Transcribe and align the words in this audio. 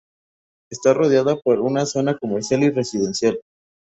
Está 0.71 0.95
rodeada 0.95 1.35
por 1.35 1.59
una 1.59 1.85
zona 1.85 2.17
comercial 2.17 2.63
y 2.63 2.71
residencial. 2.71 3.39